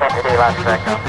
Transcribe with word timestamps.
Entity 0.00 0.34
last 0.36 0.58
track 0.62 0.88
on. 0.88 1.02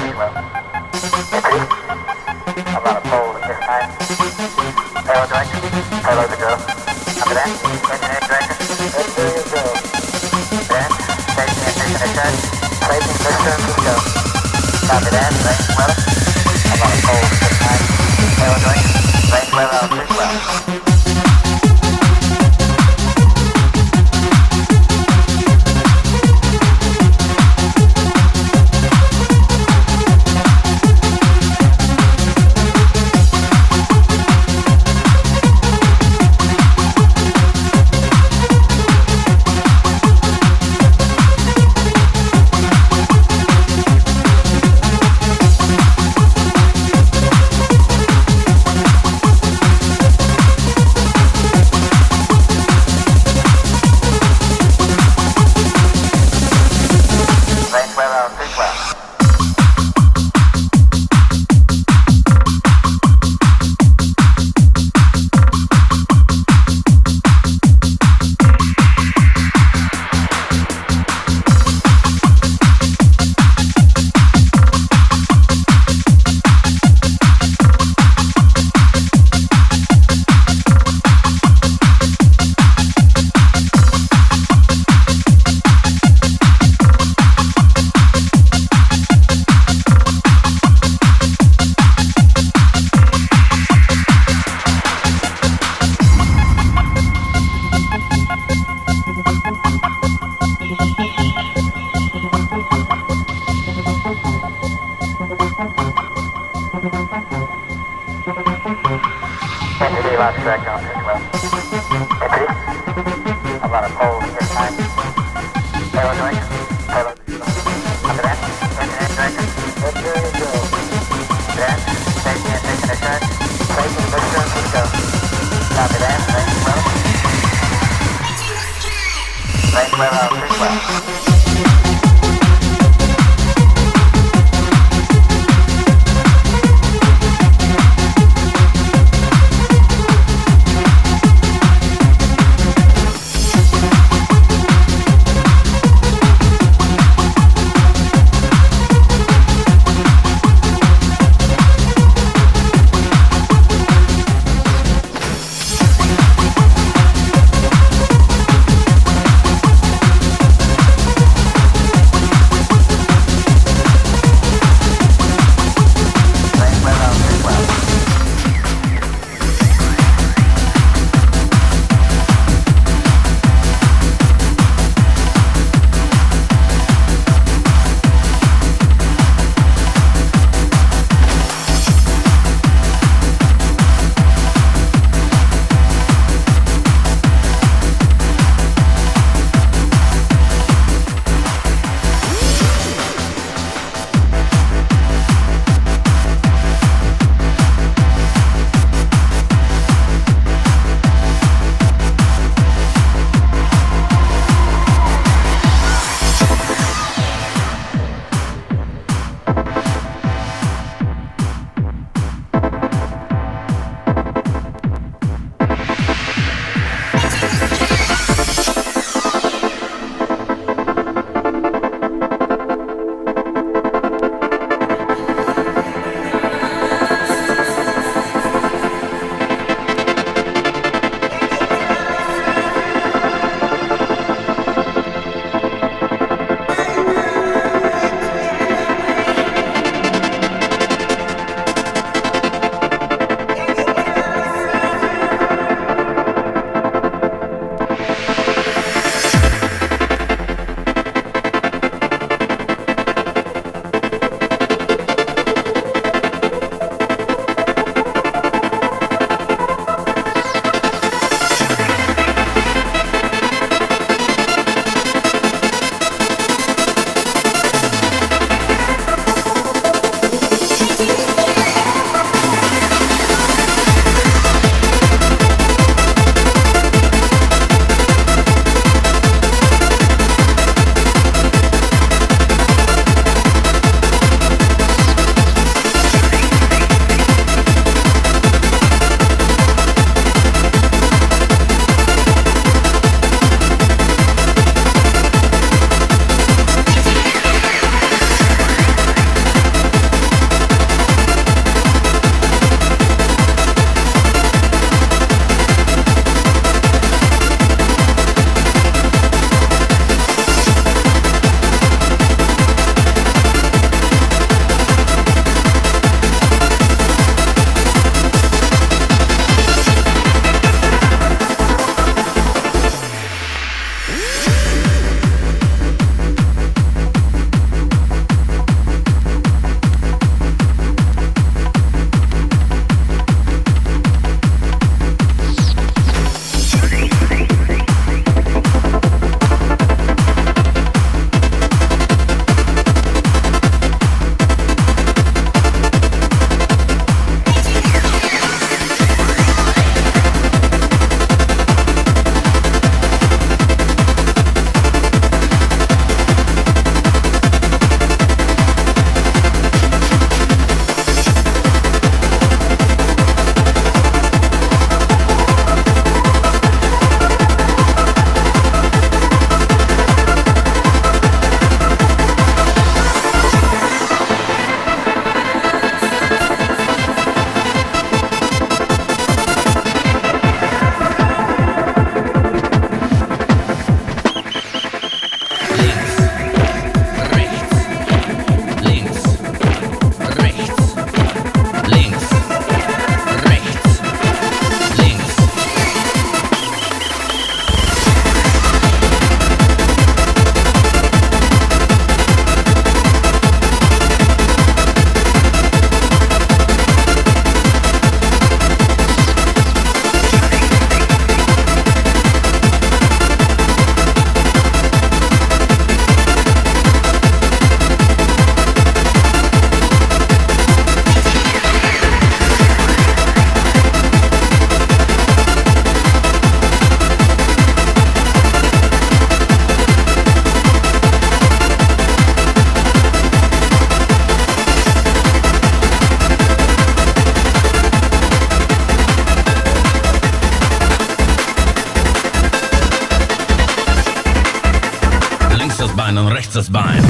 rechts 446.28 446.54
das 446.54 446.70
Bein. 446.70 447.02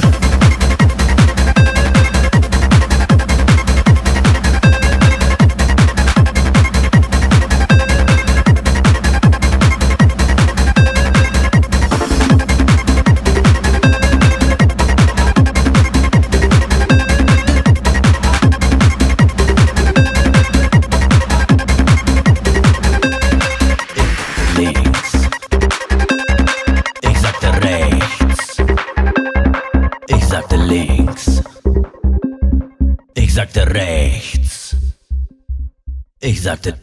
sagte. 36.44 36.74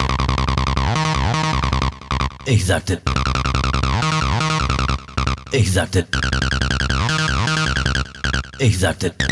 Ich 2.46 2.66
sagte. 2.66 3.00
Ich 5.52 5.72
sagte. 5.72 6.08
Ich 8.58 8.80
sagte. 8.80 9.14
Ich 9.20 9.20
sagte 9.20 9.31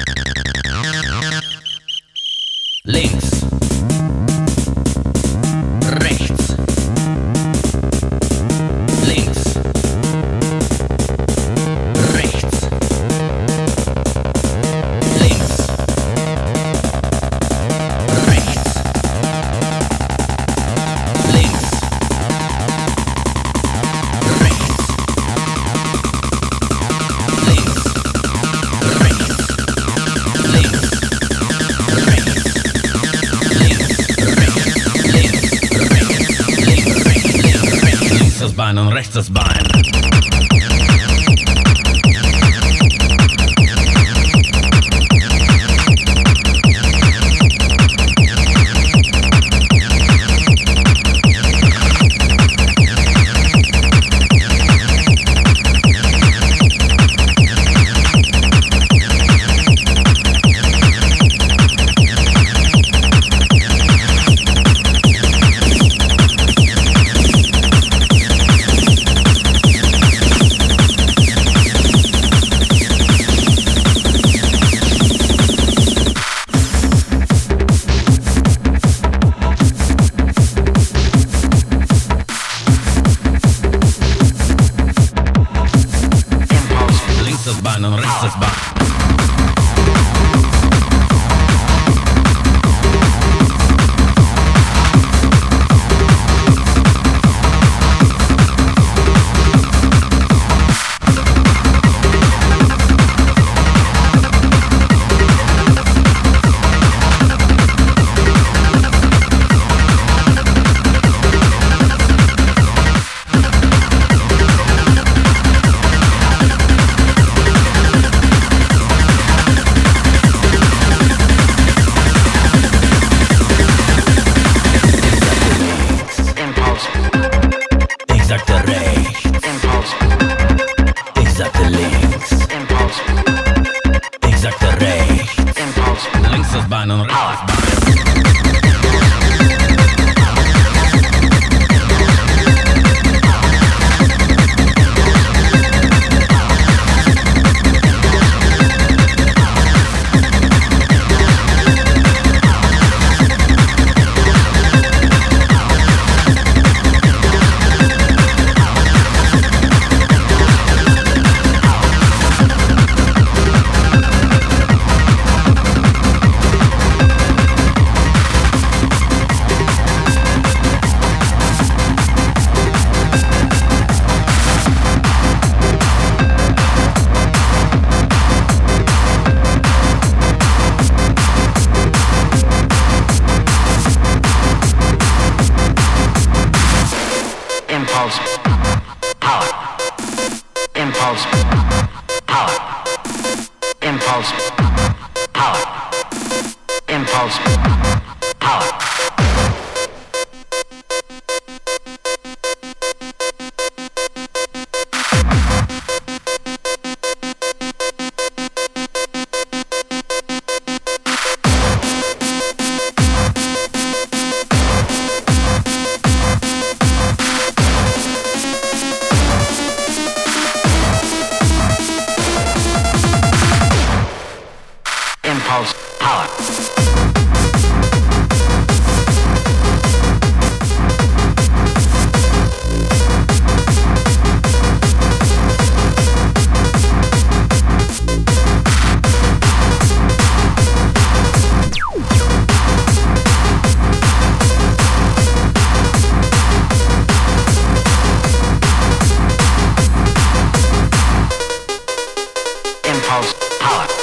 house 253.21 253.33
power. 253.59 253.98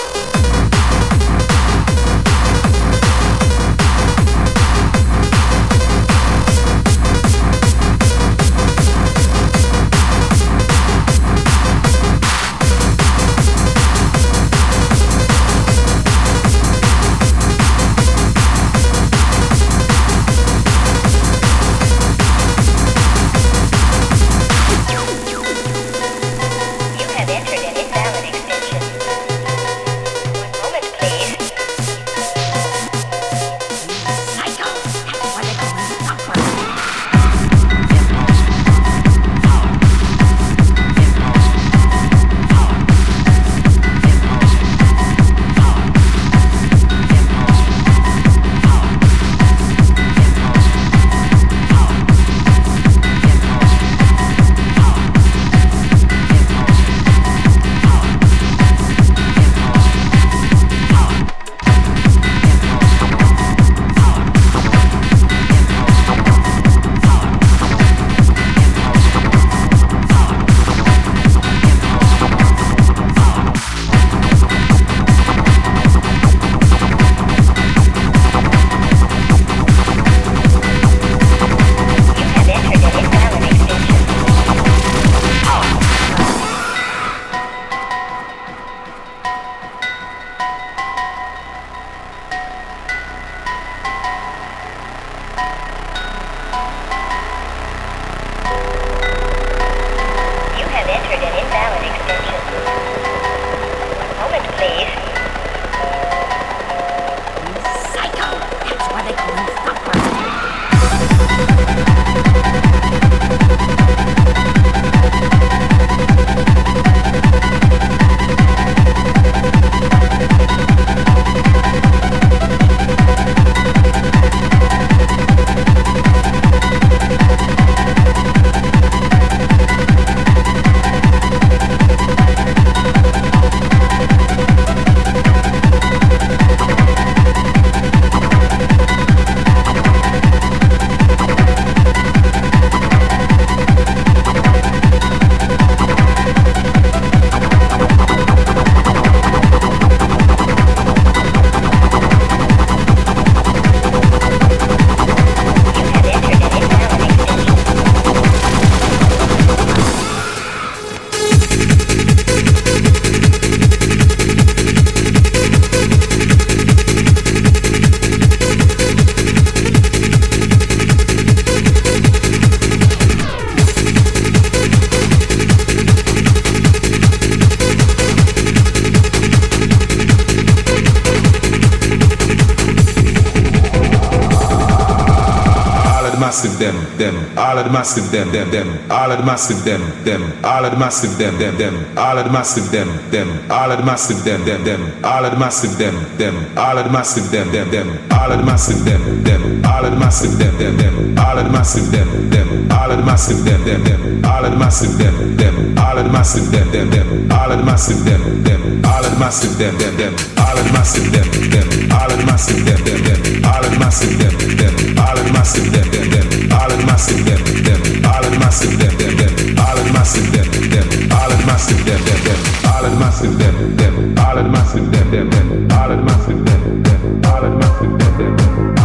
Them, 186.99 187.39
all 187.39 187.59
of 187.59 187.65
the 187.65 187.71
massive 187.71 188.11
them, 188.11 188.31
them, 188.33 188.51
them, 188.51 188.91
all 188.91 189.11
of 189.11 189.19
the 189.19 189.25
massive 189.25 189.65
them, 189.65 189.81
them, 190.05 190.23
all 190.45 190.65
of 190.65 190.73
the 190.73 190.79
massive 190.79 191.19
them, 191.19 191.39
them, 191.39 191.57
them, 191.59 191.99
all 191.99 192.19
of 192.19 192.25
the 192.25 192.33
massive 192.33 192.71
them, 192.71 192.89
them, 193.11 193.51
all 193.51 193.71
of 193.71 193.79
the 193.79 193.85
massive 193.85 194.25
them, 194.25 194.45
them, 194.45 194.65
them, 194.65 195.05
all 195.05 195.25
of 195.25 195.33
the 195.33 195.39
massive 195.39 195.79
them, 195.79 196.19
them, 196.19 196.59
all 196.59 196.79
of 196.79 196.85
the 196.85 196.91
massive 196.91 197.31
them, 197.31 197.53
them, 197.53 197.71
them, 197.71 198.16
ağlar 198.27 198.43
massive 198.43 198.85
dem 198.87 199.01
dem 199.27 199.43
ağlar 199.71 199.93
massive 199.93 200.39
dem 200.41 200.59
dem 200.59 200.79
dem 200.79 200.95
ağlar 201.25 201.47
massive 201.51 201.93
dem 201.93 202.09
dem 202.33 202.49
ağlar 202.71 202.99
massive 202.99 203.45
dem 203.47 203.65
dem 203.67 203.85
dem 203.85 204.31
ağlar 204.31 204.57
massive 204.57 204.99
dem 204.99 205.39
dem 205.39 205.55
ağlar 205.83 206.05
massive 206.05 206.53
dem 206.53 206.73
dem 206.73 206.91
dem 206.91 207.07
ağlar 207.31 207.63
massive 207.63 208.05
dem 208.11 208.45
dem 208.45 208.61
ağlar 208.91 209.13
massive 209.21 209.59
dem 209.59 209.79
dem 209.79 209.95
dem 209.99 210.15
ağlar 210.41 210.71
massive 210.75 211.13
dem 211.13 211.29
dem 211.53 211.69
ağlar 211.95 212.21
massive 212.29 212.65
dem 212.67 212.81
dem 212.87 213.03
dem 213.05 213.45
ağlar 213.47 213.77
massive 213.79 214.19
dem 214.19 214.35
dem 214.59 214.75
ağlar 215.07 215.31
massive 215.35 215.71
dem 215.73 215.91
dem 215.93 216.11
dem 216.11 216.27
ağlar 216.57 216.83
massive 216.89 217.31
dem 217.31 217.55
dem 217.67 218.09
ağlar 218.11 218.41
massive 218.43 218.77
dem 218.81 218.99
dem 218.99 219.17
dem 219.19 219.61
ağlar 219.63 219.89
massive 219.97 220.33
dem 220.33 220.51
dem 220.73 220.89
ağlar 221.15 221.43
massive 221.47 221.85
dem 221.87 222.01
dem 222.07 222.21
dem 222.25 222.39
ağlar 222.75 222.95
massive 223.01 223.39
dem 223.39 223.57
dem 223.79 223.97
ağlar 224.25 224.49
massive 224.55 224.91
dem 224.93 225.11
dem 225.13 225.31
dem 225.31 225.77
ağlar 225.79 226.03
massive 226.03 226.45
dem 226.47 226.85
dem 226.85 226.96
the 227.41 227.51
massive 227.51 227.99
them, 228.19 228.76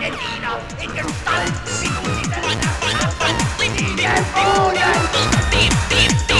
deinen 0.00 0.12
Diener 0.12 0.58
in 0.80 0.90
Gestalt, 0.94 1.52
wie 1.80 1.88
du 1.88 2.22
sie 2.22 2.30
deiner 2.30 2.72
Strafe, 2.80 3.34
mit 3.58 3.80
ihnen 3.80 4.24
wohnen. 4.34 6.31